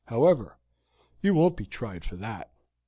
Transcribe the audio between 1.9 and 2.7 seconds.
for that.